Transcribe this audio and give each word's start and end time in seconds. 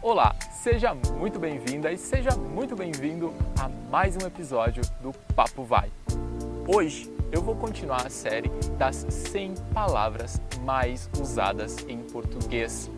Olá, 0.00 0.32
seja 0.52 0.94
muito 0.94 1.40
bem-vinda 1.40 1.90
e 1.90 1.98
seja 1.98 2.30
muito 2.30 2.76
bem-vindo 2.76 3.34
a 3.60 3.68
mais 3.90 4.16
um 4.16 4.24
episódio 4.24 4.80
do 5.02 5.12
Papo 5.34 5.64
Vai. 5.64 5.90
Hoje 6.68 7.12
eu 7.32 7.42
vou 7.42 7.56
continuar 7.56 8.06
a 8.06 8.10
série 8.10 8.48
das 8.78 9.04
100 9.08 9.54
palavras 9.74 10.40
mais 10.60 11.10
usadas 11.20 11.78
em 11.88 11.98
português. 11.98 12.88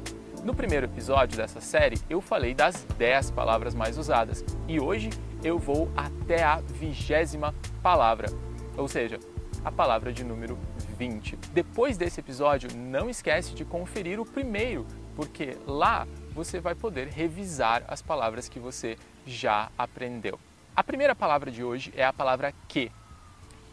No 0.45 0.55
primeiro 0.55 0.85
episódio 0.85 1.39
dessa 1.39 1.59
série 1.59 1.99
eu 2.11 2.21
falei 2.21 2.53
das 2.53 2.85
10 2.99 3.31
palavras 3.31 3.75
mais 3.75 3.97
usadas 3.97 4.45
e 4.69 4.79
hoje 4.79 5.09
eu 5.43 5.59
vou 5.59 5.91
até 5.97 6.43
a 6.43 6.57
vigésima 6.61 7.55
palavra, 7.83 8.29
ou 8.77 8.87
seja, 8.87 9.19
a 9.65 9.73
palavra 9.73 10.13
de 10.13 10.23
número 10.23 10.59
20. 10.99 11.39
Depois 11.55 11.97
desse 11.97 12.21
episódio, 12.21 12.69
não 12.77 13.09
esquece 13.09 13.55
de 13.55 13.65
conferir 13.65 14.21
o 14.21 14.27
primeiro, 14.27 14.87
porque 15.17 15.57
lá 15.67 16.07
você 16.33 16.61
vai 16.61 16.75
poder 16.75 17.09
revisar 17.09 17.85
as 17.89 18.01
palavras 18.01 18.49
que 18.49 18.59
você 18.59 18.97
já 19.27 19.71
aprendeu. 19.77 20.39
A 20.75 20.83
primeira 20.83 21.15
palavra 21.15 21.51
de 21.51 21.63
hoje 21.63 21.93
é 21.97 22.05
a 22.05 22.13
palavra 22.13 22.55
que, 22.69 22.91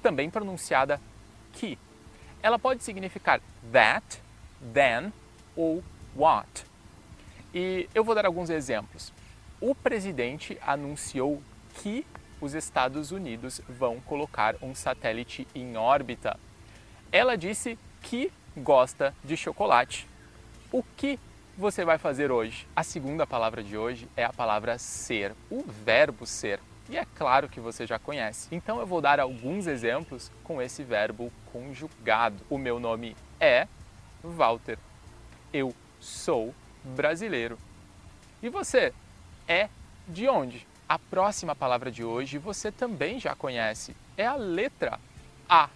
também 0.02 0.30
pronunciada 0.30 1.00
que. 1.54 1.78
Ela 2.42 2.60
pode 2.60 2.84
significar 2.84 3.42
that, 3.72 4.22
then 4.74 5.12
ou 5.56 5.84
what. 6.16 6.66
E 7.54 7.90
eu 7.94 8.04
vou 8.04 8.14
dar 8.14 8.26
alguns 8.26 8.50
exemplos. 8.50 9.12
O 9.60 9.74
presidente 9.74 10.58
anunciou 10.66 11.42
que 11.76 12.06
os 12.40 12.54
Estados 12.54 13.12
Unidos 13.12 13.62
vão 13.68 14.00
colocar 14.02 14.56
um 14.62 14.76
satélite 14.76 15.48
em 15.56 15.76
órbita. 15.78 16.40
Ela 17.12 17.36
disse 17.36 17.78
que 18.02 18.32
gosta 18.56 19.14
de 19.24 19.36
chocolate. 19.36 20.08
O 20.72 20.84
que 20.96 21.20
você 21.58 21.84
vai 21.84 21.98
fazer 21.98 22.32
hoje? 22.32 22.68
A 22.76 22.84
segunda 22.84 23.26
palavra 23.26 23.64
de 23.64 23.76
hoje 23.76 24.08
é 24.16 24.24
a 24.24 24.32
palavra 24.32 24.78
ser, 24.78 25.34
o 25.50 25.64
verbo 25.64 26.26
ser. 26.26 26.60
E 26.88 26.96
é 26.96 27.06
claro 27.16 27.50
que 27.50 27.60
você 27.60 27.88
já 27.88 27.98
conhece. 27.98 28.48
Então 28.52 28.80
eu 28.80 28.86
vou 28.86 29.02
dar 29.02 29.20
alguns 29.20 29.66
exemplos 29.66 30.32
com 30.44 30.62
esse 30.62 30.84
verbo 30.84 31.34
conjugado. 31.52 32.38
O 32.48 32.58
meu 32.60 32.80
nome 32.80 33.18
é 33.40 33.68
Walter. 34.24 34.78
Eu 35.52 35.74
sou 36.00 36.54
brasileiro. 36.84 37.58
E 38.42 38.50
você 38.50 38.94
é 39.48 39.68
de 40.08 40.28
onde? 40.30 40.66
A 40.88 41.00
próxima 41.00 41.56
palavra 41.56 41.92
de 41.92 42.04
hoje 42.04 42.38
você 42.38 42.72
também 42.72 43.20
já 43.20 43.36
conhece. 43.36 43.96
É 44.16 44.26
a 44.26 44.36
letra 44.36 45.00
A. 45.50 45.70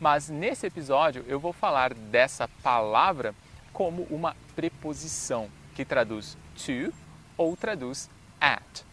Mas 0.00 0.30
nesse 0.30 0.66
episódio 0.66 1.24
eu 1.28 1.38
vou 1.38 1.52
falar 1.52 1.92
dessa 1.92 2.48
palavra 2.62 3.34
como 3.72 4.02
uma 4.10 4.36
preposição 4.54 5.48
que 5.74 5.84
traduz 5.84 6.36
to 6.54 6.92
ou 7.36 7.56
traduz 7.56 8.10
at. 8.40 8.84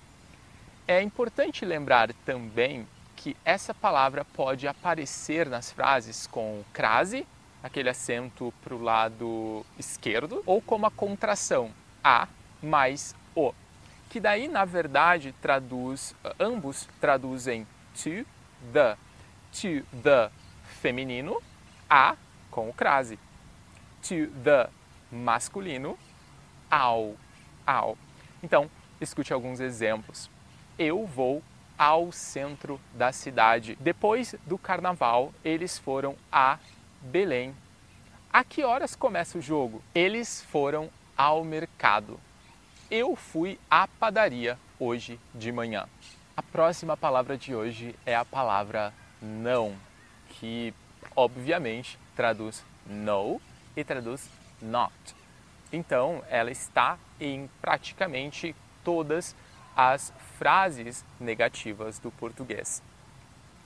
É 0.88 1.02
importante 1.02 1.66
lembrar 1.66 2.14
também 2.26 2.88
que 3.16 3.36
essa 3.44 3.74
palavra 3.74 4.24
pode 4.24 4.68
aparecer 4.68 5.50
nas 5.50 5.72
frases 5.72 6.28
com 6.28 6.64
crase, 6.72 7.28
aquele 7.62 7.90
acento 7.90 8.54
para 8.64 8.74
o 8.74 8.82
lado 8.82 9.66
esquerdo, 9.78 10.42
ou 10.46 10.62
como 10.62 10.86
a 10.86 10.92
contração 10.92 11.72
a 12.04 12.28
mais 12.62 13.16
o, 13.36 13.54
que 14.10 14.20
daí 14.20 14.48
na 14.48 14.64
verdade 14.64 15.34
traduz, 15.42 16.16
ambos 16.40 16.88
traduzem 17.02 17.68
to 17.94 18.26
the, 18.72 18.96
to 19.52 19.86
the 20.02 20.32
feminino, 20.82 21.42
a 21.90 22.16
com 22.50 22.70
o 22.70 22.74
crase, 22.74 23.20
to 24.02 24.32
the 24.44 24.70
masculino 25.12 25.98
ao, 26.70 27.16
ao. 27.66 27.98
Então, 28.42 28.70
escute 29.00 29.34
alguns 29.34 29.60
exemplos. 29.60 30.30
Eu 30.78 31.06
vou 31.06 31.42
ao 31.78 32.12
centro 32.12 32.80
da 32.94 33.12
cidade. 33.12 33.78
Depois 33.80 34.36
do 34.46 34.58
carnaval, 34.58 35.32
eles 35.44 35.78
foram 35.78 36.16
a 36.32 36.58
Belém. 37.02 37.56
A 38.32 38.44
que 38.44 38.64
horas 38.64 38.96
começa 38.96 39.38
o 39.38 39.42
jogo? 39.42 39.82
Eles 39.94 40.42
foram 40.42 40.90
ao 41.16 41.44
mercado. 41.44 42.20
Eu 42.90 43.16
fui 43.16 43.60
à 43.70 43.88
padaria 43.88 44.58
hoje 44.80 45.20
de 45.34 45.52
manhã. 45.52 45.88
A 46.36 46.42
próxima 46.42 46.96
palavra 46.96 47.38
de 47.38 47.56
hoje 47.56 47.96
é 48.06 48.16
a 48.16 48.24
palavra 48.24 48.94
não, 49.22 49.76
que 50.30 50.74
obviamente 51.16 51.98
traduz 52.16 52.64
no 52.86 53.42
e 53.78 53.84
traduz 53.84 54.28
not. 54.62 54.94
Então, 55.72 56.24
ela 56.30 56.50
está 56.50 56.98
em 57.22 57.50
praticamente 57.62 58.56
todas 58.84 59.36
as 59.76 60.12
frases 60.38 61.06
negativas 61.20 62.00
do 62.00 62.10
português. 62.10 62.82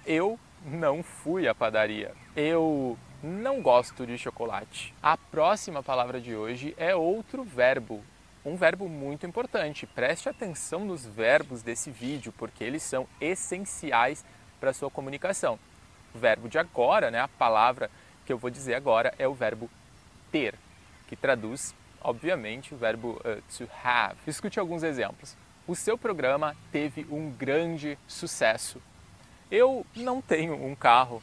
Eu 0.06 0.38
não 0.66 1.02
fui 1.02 1.48
à 1.48 1.56
padaria. 1.56 2.14
Eu 2.36 2.98
não 3.24 3.62
gosto 3.62 4.06
de 4.06 4.18
chocolate. 4.18 4.94
A 5.02 5.16
próxima 5.16 5.82
palavra 5.82 6.20
de 6.20 6.36
hoje 6.36 6.76
é 6.78 6.94
outro 6.94 7.44
verbo, 7.44 8.04
um 8.44 8.56
verbo 8.56 8.90
muito 8.90 9.26
importante. 9.26 9.86
Preste 9.86 10.28
atenção 10.28 10.84
nos 10.84 11.06
verbos 11.06 11.62
desse 11.62 11.92
vídeo, 11.92 12.34
porque 12.36 12.64
eles 12.64 12.82
são 12.84 13.08
essenciais 13.22 14.26
para 14.60 14.72
a 14.72 14.74
sua 14.74 14.90
comunicação. 14.90 15.58
O 16.14 16.18
verbo 16.18 16.50
de 16.50 16.58
agora, 16.58 17.10
né, 17.12 17.20
a 17.20 17.28
palavra 17.28 17.90
que 18.26 18.34
eu 18.34 18.38
vou 18.38 18.50
dizer 18.50 18.74
agora 18.74 19.14
é 19.18 19.28
o 19.28 19.34
verbo 19.34 19.70
ter 20.31 20.56
que 21.08 21.16
traduz, 21.16 21.75
obviamente, 22.02 22.74
o 22.74 22.78
verbo 22.78 23.22
uh, 23.25 23.42
to 23.58 23.69
have. 23.84 24.16
Escute 24.25 24.59
alguns 24.59 24.84
exemplos. 24.84 25.36
O 25.68 25.75
seu 25.75 25.97
programa 25.97 26.56
teve 26.72 27.06
um 27.09 27.30
grande 27.30 27.97
sucesso. 28.08 28.81
Eu 29.52 29.86
não 29.96 30.22
tenho 30.22 30.53
um 30.53 30.74
carro. 30.74 31.22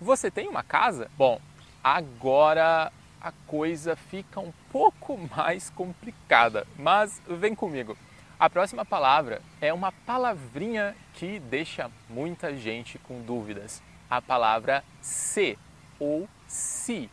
Você 0.00 0.30
tem 0.30 0.48
uma 0.48 0.62
casa? 0.62 1.10
Bom, 1.16 1.40
agora 1.82 2.92
a 3.20 3.32
coisa 3.46 3.96
fica 3.96 4.38
um 4.38 4.52
pouco 4.70 5.18
mais 5.34 5.70
complicada, 5.70 6.66
mas 6.78 7.20
vem 7.26 7.54
comigo. 7.54 7.96
A 8.38 8.50
próxima 8.50 8.84
palavra 8.84 9.40
é 9.62 9.72
uma 9.72 9.90
palavrinha 9.90 10.94
que 11.14 11.40
deixa 11.40 11.90
muita 12.08 12.54
gente 12.54 12.98
com 12.98 13.22
dúvidas. 13.22 13.82
A 14.10 14.20
palavra 14.20 14.84
se 15.00 15.58
ou 15.98 16.28
se 16.46 17.10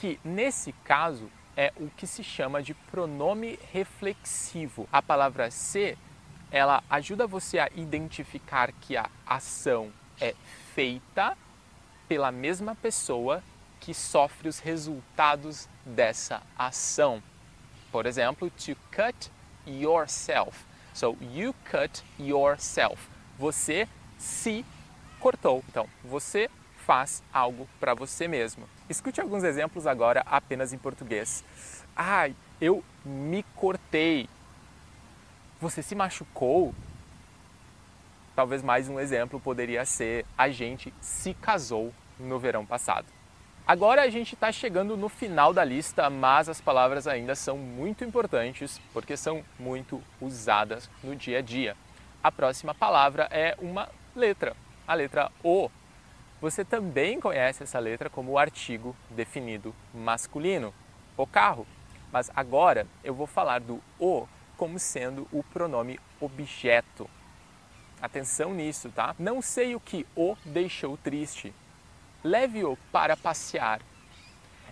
que 0.00 0.18
nesse 0.24 0.72
caso 0.82 1.30
é 1.54 1.74
o 1.76 1.90
que 1.90 2.06
se 2.06 2.24
chama 2.24 2.62
de 2.62 2.72
pronome 2.72 3.58
reflexivo. 3.70 4.88
A 4.90 5.02
palavra 5.02 5.50
se, 5.50 5.96
ela 6.50 6.82
ajuda 6.88 7.26
você 7.26 7.58
a 7.58 7.68
identificar 7.76 8.72
que 8.72 8.96
a 8.96 9.10
ação 9.26 9.92
é 10.18 10.34
feita 10.74 11.36
pela 12.08 12.32
mesma 12.32 12.74
pessoa 12.74 13.42
que 13.78 13.92
sofre 13.92 14.48
os 14.48 14.58
resultados 14.58 15.68
dessa 15.84 16.42
ação. 16.58 17.22
Por 17.92 18.06
exemplo, 18.06 18.50
to 18.50 18.74
cut 18.90 19.30
yourself. 19.66 20.64
So 20.94 21.14
you 21.20 21.54
cut 21.70 22.02
yourself. 22.18 23.06
Você 23.38 23.86
se 24.18 24.64
cortou. 25.18 25.62
Então, 25.68 25.86
você 26.02 26.48
faz 26.90 27.22
algo 27.32 27.68
para 27.78 27.94
você 27.94 28.26
mesmo. 28.26 28.68
Escute 28.88 29.20
alguns 29.20 29.44
exemplos 29.44 29.86
agora 29.86 30.24
apenas 30.26 30.72
em 30.72 30.78
português. 30.78 31.44
Ai, 31.94 32.34
eu 32.60 32.82
me 33.04 33.44
cortei. 33.54 34.28
Você 35.60 35.84
se 35.84 35.94
machucou? 35.94 36.74
Talvez 38.34 38.60
mais 38.60 38.88
um 38.88 38.98
exemplo 38.98 39.38
poderia 39.38 39.84
ser 39.84 40.26
a 40.36 40.48
gente 40.48 40.92
se 41.00 41.32
casou 41.32 41.94
no 42.18 42.40
verão 42.40 42.66
passado. 42.66 43.06
Agora 43.64 44.02
a 44.02 44.10
gente 44.10 44.34
está 44.34 44.50
chegando 44.50 44.96
no 44.96 45.08
final 45.08 45.52
da 45.52 45.62
lista, 45.62 46.10
mas 46.10 46.48
as 46.48 46.60
palavras 46.60 47.06
ainda 47.06 47.36
são 47.36 47.56
muito 47.56 48.02
importantes 48.02 48.80
porque 48.92 49.16
são 49.16 49.44
muito 49.60 50.02
usadas 50.20 50.90
no 51.04 51.14
dia 51.14 51.38
a 51.38 51.40
dia. 51.40 51.76
A 52.20 52.32
próxima 52.32 52.74
palavra 52.74 53.28
é 53.30 53.54
uma 53.60 53.88
letra, 54.16 54.56
a 54.88 54.94
letra 54.94 55.30
O 55.44 55.70
você 56.40 56.64
também 56.64 57.20
conhece 57.20 57.62
essa 57.62 57.78
letra 57.78 58.08
como 58.08 58.32
o 58.32 58.38
artigo 58.38 58.96
definido 59.10 59.74
masculino, 59.92 60.72
o 61.16 61.26
carro. 61.26 61.66
Mas 62.10 62.30
agora 62.34 62.86
eu 63.04 63.14
vou 63.14 63.26
falar 63.26 63.60
do 63.60 63.80
o 63.98 64.26
como 64.56 64.78
sendo 64.78 65.28
o 65.32 65.42
pronome 65.42 66.00
objeto. 66.20 67.08
Atenção 68.00 68.54
nisso, 68.54 68.90
tá? 68.90 69.14
Não 69.18 69.42
sei 69.42 69.74
o 69.74 69.80
que 69.80 70.06
o 70.16 70.36
deixou 70.44 70.96
triste. 70.96 71.54
Leve-o 72.24 72.76
para 72.90 73.16
passear. 73.16 73.80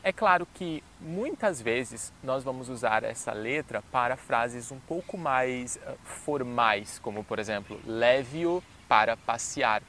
É 0.03 0.12
claro 0.12 0.47
que 0.55 0.82
muitas 1.00 1.61
vezes 1.61 2.12
nós 2.23 2.44
vamos 2.44 2.69
usar 2.69 3.03
essa 3.03 3.32
letra 3.32 3.82
para 3.91 4.17
frases 4.17 4.71
um 4.71 4.79
pouco 4.79 5.19
mais 5.19 5.76
uh, 5.76 5.99
formais, 6.05 6.99
como 6.99 7.25
por 7.25 7.38
exemplo, 7.38 7.81
leve-o 7.85 8.62
para 8.88 9.17
passear. 9.17 9.82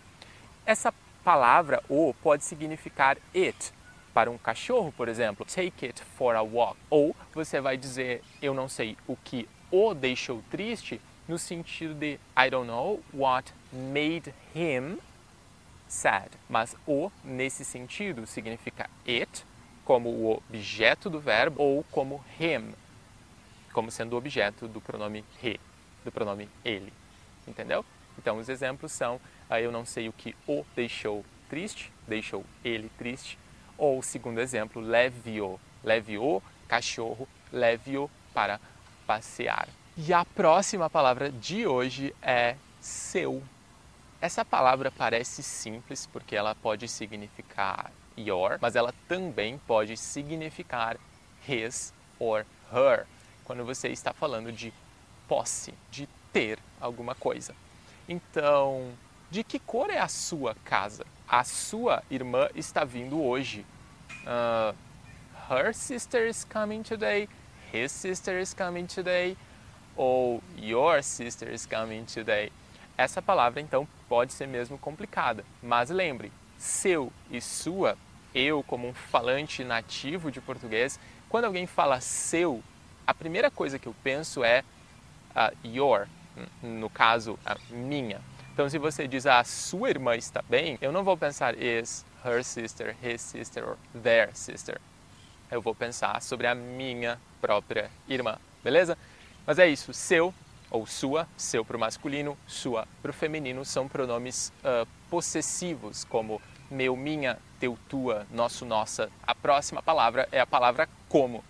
Essa 0.65 0.93
palavra 1.23 1.83
o 1.89 2.13
pode 2.21 2.43
significar 2.43 3.17
it. 3.35 3.73
Para 4.13 4.31
um 4.31 4.37
cachorro, 4.37 4.91
por 4.91 5.07
exemplo, 5.07 5.45
take 5.45 5.85
it 5.85 6.03
for 6.17 6.35
a 6.35 6.41
walk. 6.41 6.77
Ou 6.89 7.15
você 7.33 7.61
vai 7.61 7.77
dizer, 7.77 8.23
eu 8.41 8.53
não 8.53 8.67
sei 8.67 8.97
o 9.07 9.15
que 9.15 9.47
o 9.71 9.93
deixou 9.93 10.41
triste 10.49 10.99
no 11.27 11.37
sentido 11.37 11.93
de 11.93 12.19
I 12.35 12.49
don't 12.49 12.67
know 12.67 12.99
what 13.13 13.53
made 13.71 14.33
him 14.55 14.97
sad. 15.87 16.29
Mas 16.49 16.75
o, 16.87 17.11
nesse 17.23 17.63
sentido, 17.63 18.25
significa 18.25 18.89
it, 19.07 19.45
como 19.85 20.09
o 20.09 20.31
objeto 20.31 21.09
do 21.09 21.19
verbo, 21.19 21.61
ou 21.61 21.83
como 21.91 22.23
him, 22.39 22.73
como 23.73 23.91
sendo 23.91 24.13
o 24.13 24.17
objeto 24.17 24.67
do 24.67 24.81
pronome 24.81 25.23
he, 25.43 25.59
do 26.03 26.11
pronome 26.11 26.49
ele. 26.65 26.91
Entendeu? 27.47 27.85
Então, 28.19 28.37
os 28.37 28.49
exemplos 28.49 28.91
são: 28.91 29.19
ah, 29.49 29.61
eu 29.61 29.71
não 29.71 29.85
sei 29.85 30.09
o 30.09 30.13
que 30.13 30.35
o 30.45 30.65
deixou 30.75 31.25
triste, 31.49 31.91
deixou 32.07 32.45
ele 32.63 32.91
triste. 32.97 33.39
Ou, 33.77 34.03
segundo 34.03 34.39
exemplo, 34.39 34.81
leve-o, 34.81 35.57
leve-o, 35.81 36.43
cachorro, 36.67 37.27
leve-o 37.51 38.11
para 38.33 38.59
passear. 39.07 39.69
E 39.97 40.13
a 40.13 40.25
próxima 40.25 40.89
palavra 40.89 41.31
de 41.31 41.65
hoje 41.65 42.13
é 42.21 42.57
seu. 42.81 43.41
Essa 44.19 44.43
palavra 44.43 44.91
parece 44.91 45.41
simples 45.41 46.05
porque 46.05 46.35
ela 46.35 46.53
pode 46.53 46.89
significar 46.89 47.89
your, 48.17 48.57
mas 48.61 48.75
ela 48.75 48.93
também 49.07 49.57
pode 49.65 49.95
significar 49.95 50.97
his 51.47 51.93
or 52.19 52.45
her, 52.73 53.07
quando 53.45 53.63
você 53.63 53.87
está 53.87 54.11
falando 54.11 54.51
de 54.51 54.73
posse, 55.25 55.73
de 55.89 56.05
ter 56.33 56.59
alguma 56.81 57.15
coisa. 57.15 57.55
Então, 58.11 58.91
de 59.29 59.43
que 59.43 59.59
cor 59.59 59.91
é 59.91 59.99
a 59.99 60.07
sua 60.07 60.55
casa? 60.65 61.05
A 61.27 61.43
sua 61.43 62.01
irmã 62.09 62.49
está 62.55 62.83
vindo 62.83 63.21
hoje. 63.21 63.63
Uh, 64.23 64.75
her 65.47 65.75
sister 65.75 66.27
is 66.27 66.43
coming 66.43 66.81
today. 66.81 67.29
His 67.71 67.91
sister 67.91 68.41
is 68.41 68.51
coming 68.51 68.87
today 68.87 69.37
ou 69.95 70.41
your 70.57 71.03
sister 71.03 71.53
is 71.53 71.67
coming 71.67 72.03
today. 72.05 72.51
Essa 72.97 73.21
palavra 73.21 73.61
então 73.61 73.87
pode 74.07 74.33
ser 74.33 74.47
mesmo 74.47 74.75
complicada, 74.75 75.45
mas 75.61 75.91
lembre, 75.91 76.31
seu 76.57 77.13
e 77.29 77.39
sua, 77.39 77.95
eu 78.33 78.63
como 78.63 78.87
um 78.87 78.93
falante 78.93 79.63
nativo 79.63 80.31
de 80.31 80.41
português, 80.41 80.99
quando 81.29 81.45
alguém 81.45 81.67
fala 81.67 82.01
seu, 82.01 82.63
a 83.05 83.13
primeira 83.13 83.51
coisa 83.51 83.77
que 83.77 83.87
eu 83.87 83.95
penso 84.03 84.43
é 84.43 84.63
uh, 85.35 85.67
your, 85.67 86.07
no 86.61 86.89
caso, 86.89 87.37
a 87.45 87.57
minha. 87.69 88.21
Então, 88.53 88.69
se 88.69 88.77
você 88.77 89.07
diz 89.07 89.25
a 89.25 89.39
ah, 89.39 89.43
sua 89.43 89.89
irmã 89.89 90.15
está 90.15 90.41
bem, 90.41 90.77
eu 90.81 90.91
não 90.91 91.03
vou 91.03 91.15
pensar 91.15 91.57
is 91.57 92.05
her 92.25 92.43
sister, 92.43 92.95
his 93.01 93.21
sister 93.21 93.63
or 93.63 93.77
their 94.03 94.29
sister. 94.35 94.79
Eu 95.49 95.61
vou 95.61 95.73
pensar 95.73 96.21
sobre 96.21 96.45
a 96.45 96.53
minha 96.53 97.19
própria 97.39 97.89
irmã, 98.07 98.37
beleza? 98.63 98.97
Mas 99.45 99.59
é 99.59 99.67
isso, 99.67 99.93
seu 99.93 100.33
ou 100.69 100.85
sua, 100.85 101.27
seu 101.37 101.65
para 101.65 101.77
o 101.77 101.79
masculino, 101.79 102.37
sua 102.45 102.87
para 103.01 103.11
o 103.11 103.13
feminino, 103.13 103.63
são 103.65 103.87
pronomes 103.87 104.51
uh, 104.59 104.87
possessivos, 105.09 106.03
como 106.03 106.41
meu, 106.69 106.95
minha, 106.95 107.39
teu, 107.59 107.77
tua, 107.87 108.27
nosso, 108.31 108.65
nossa. 108.65 109.09
A 109.25 109.33
próxima 109.33 109.81
palavra 109.81 110.27
é 110.31 110.39
a 110.39 110.45
palavra 110.45 110.87
como. 111.07 111.43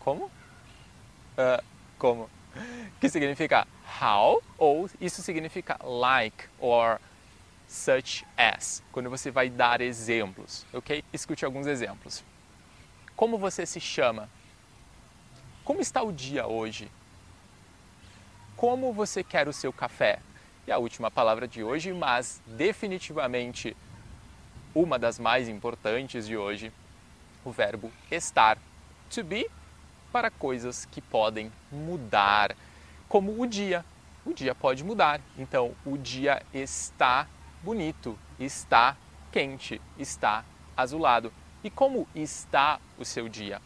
Como? 0.00 0.24
Uh, 0.24 1.62
como? 1.98 2.28
Que 3.00 3.08
significa 3.08 3.66
how, 4.00 4.42
ou 4.56 4.88
isso 5.00 5.22
significa 5.22 5.78
like, 5.84 6.46
or 6.58 6.98
such 7.68 8.24
as, 8.36 8.82
quando 8.92 9.10
você 9.10 9.30
vai 9.30 9.50
dar 9.50 9.80
exemplos, 9.80 10.64
ok? 10.72 11.04
Escute 11.12 11.44
alguns 11.44 11.66
exemplos. 11.66 12.24
Como 13.16 13.38
você 13.38 13.66
se 13.66 13.80
chama? 13.80 14.28
Como 15.64 15.80
está 15.80 16.02
o 16.02 16.12
dia 16.12 16.46
hoje? 16.46 16.90
Como 18.56 18.92
você 18.92 19.24
quer 19.24 19.48
o 19.48 19.52
seu 19.52 19.72
café? 19.72 20.20
E 20.66 20.72
a 20.72 20.78
última 20.78 21.10
palavra 21.10 21.46
de 21.46 21.62
hoje, 21.62 21.92
mas 21.92 22.40
definitivamente 22.46 23.76
uma 24.74 24.98
das 24.98 25.18
mais 25.18 25.48
importantes 25.48 26.26
de 26.26 26.36
hoje, 26.36 26.72
o 27.44 27.50
verbo 27.50 27.92
estar. 28.10 28.58
To 29.10 29.22
be 29.22 29.46
para 30.14 30.30
coisas 30.30 30.84
que 30.84 31.00
podem 31.00 31.50
mudar, 31.72 32.54
como 33.08 33.42
o 33.42 33.44
dia. 33.48 33.84
O 34.24 34.32
dia 34.32 34.54
pode 34.54 34.84
mudar. 34.84 35.20
Então, 35.36 35.74
o 35.84 35.98
dia 35.98 36.40
está 36.54 37.26
bonito, 37.64 38.16
está 38.38 38.96
quente, 39.32 39.80
está 39.98 40.44
azulado. 40.76 41.32
E 41.64 41.68
como 41.68 42.06
está 42.14 42.78
o 42.96 43.04
seu 43.04 43.28
dia? 43.28 43.60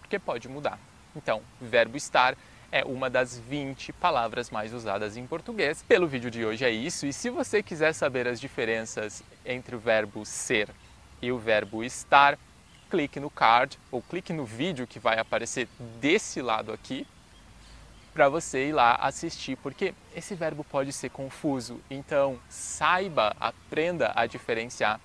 Porque 0.00 0.18
pode 0.18 0.50
mudar. 0.50 0.78
Então, 1.16 1.40
verbo 1.58 1.96
estar 1.96 2.36
é 2.70 2.84
uma 2.84 3.08
das 3.08 3.38
20 3.38 3.94
palavras 3.94 4.50
mais 4.50 4.74
usadas 4.74 5.16
em 5.16 5.26
português. 5.26 5.82
Pelo 5.82 6.06
vídeo 6.06 6.30
de 6.30 6.44
hoje 6.44 6.62
é 6.62 6.70
isso, 6.70 7.06
e 7.06 7.12
se 7.12 7.30
você 7.30 7.62
quiser 7.62 7.94
saber 7.94 8.28
as 8.28 8.38
diferenças 8.38 9.24
entre 9.46 9.74
o 9.74 9.78
verbo 9.78 10.26
ser 10.26 10.68
e 11.22 11.32
o 11.32 11.38
verbo 11.38 11.82
estar, 11.82 12.38
clique 12.90 13.20
no 13.20 13.30
card 13.30 13.78
ou 13.90 14.02
clique 14.02 14.32
no 14.32 14.44
vídeo 14.44 14.86
que 14.86 14.98
vai 14.98 15.18
aparecer 15.18 15.68
desse 16.00 16.40
lado 16.40 16.72
aqui 16.72 17.06
para 18.14 18.28
você 18.30 18.68
ir 18.68 18.72
lá 18.72 18.94
assistir, 18.94 19.56
porque 19.56 19.94
esse 20.14 20.34
verbo 20.34 20.64
pode 20.64 20.90
ser 20.92 21.10
confuso. 21.10 21.80
Então, 21.90 22.38
saiba, 22.48 23.36
aprenda 23.38 24.10
a 24.16 24.26
diferenciar 24.26 24.98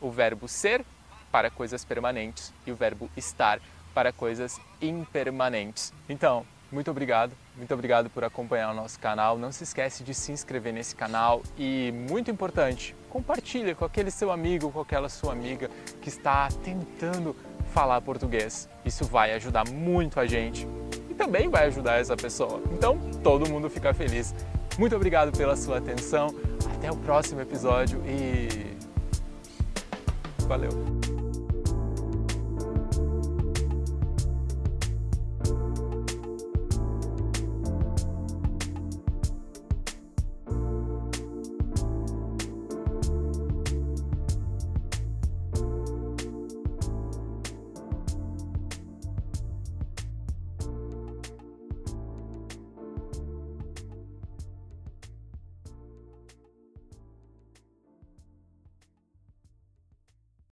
o 0.00 0.10
verbo 0.10 0.48
ser 0.48 0.84
para 1.30 1.48
coisas 1.48 1.84
permanentes 1.84 2.52
e 2.66 2.72
o 2.72 2.74
verbo 2.74 3.08
estar 3.16 3.60
para 3.94 4.12
coisas 4.12 4.60
impermanentes. 4.80 5.92
Então, 6.08 6.44
muito 6.72 6.90
obrigado, 6.90 7.36
muito 7.56 7.72
obrigado 7.72 8.10
por 8.10 8.24
acompanhar 8.24 8.72
o 8.72 8.74
nosso 8.74 8.98
canal. 8.98 9.38
Não 9.38 9.52
se 9.52 9.62
esquece 9.62 10.02
de 10.02 10.12
se 10.12 10.32
inscrever 10.32 10.72
nesse 10.72 10.96
canal 10.96 11.42
e, 11.56 11.92
muito 11.92 12.30
importante, 12.30 12.96
compartilhe 13.12 13.74
com 13.74 13.84
aquele 13.84 14.10
seu 14.10 14.32
amigo, 14.32 14.72
com 14.72 14.80
aquela 14.80 15.06
sua 15.06 15.32
amiga 15.32 15.70
que 16.00 16.08
está 16.08 16.48
tentando 16.64 17.36
falar 17.74 18.00
português. 18.00 18.70
Isso 18.86 19.04
vai 19.04 19.34
ajudar 19.34 19.68
muito 19.68 20.18
a 20.18 20.24
gente 20.24 20.66
e 21.10 21.14
também 21.14 21.50
vai 21.50 21.66
ajudar 21.66 22.00
essa 22.00 22.16
pessoa. 22.16 22.62
Então, 22.72 22.98
todo 23.22 23.46
mundo 23.50 23.68
fica 23.68 23.92
feliz. 23.92 24.34
Muito 24.78 24.96
obrigado 24.96 25.30
pela 25.36 25.54
sua 25.56 25.76
atenção. 25.76 26.34
Até 26.74 26.90
o 26.90 26.96
próximo 26.96 27.42
episódio 27.42 28.02
e 28.06 28.48
valeu. 30.46 31.11